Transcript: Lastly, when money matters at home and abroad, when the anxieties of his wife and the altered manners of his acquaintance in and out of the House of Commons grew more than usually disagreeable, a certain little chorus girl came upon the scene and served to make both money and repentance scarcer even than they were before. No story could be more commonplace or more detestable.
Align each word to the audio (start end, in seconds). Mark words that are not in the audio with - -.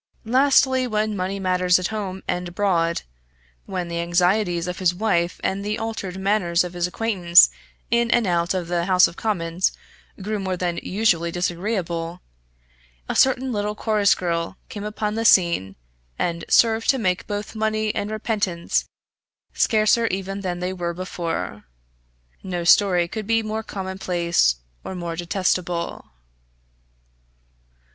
Lastly, 0.25 0.87
when 0.87 1.15
money 1.15 1.39
matters 1.39 1.77
at 1.77 1.89
home 1.89 2.23
and 2.27 2.47
abroad, 2.47 3.03
when 3.67 3.87
the 3.87 3.99
anxieties 3.99 4.67
of 4.67 4.79
his 4.79 4.95
wife 4.95 5.39
and 5.43 5.63
the 5.63 5.77
altered 5.77 6.17
manners 6.19 6.63
of 6.63 6.73
his 6.73 6.87
acquaintance 6.87 7.51
in 7.91 8.09
and 8.09 8.25
out 8.25 8.55
of 8.55 8.67
the 8.67 8.85
House 8.85 9.07
of 9.07 9.15
Commons 9.15 9.71
grew 10.19 10.39
more 10.39 10.57
than 10.57 10.79
usually 10.81 11.29
disagreeable, 11.29 12.19
a 13.07 13.15
certain 13.15 13.51
little 13.51 13.75
chorus 13.75 14.15
girl 14.15 14.57
came 14.69 14.83
upon 14.83 15.13
the 15.13 15.23
scene 15.23 15.75
and 16.17 16.45
served 16.49 16.89
to 16.89 16.97
make 16.97 17.27
both 17.27 17.53
money 17.55 17.93
and 17.93 18.09
repentance 18.09 18.85
scarcer 19.53 20.07
even 20.07 20.41
than 20.41 20.57
they 20.61 20.73
were 20.73 20.95
before. 20.95 21.65
No 22.41 22.63
story 22.63 23.07
could 23.07 23.27
be 23.27 23.43
more 23.43 23.61
commonplace 23.61 24.55
or 24.83 24.95
more 24.95 25.15
detestable. 25.15 26.05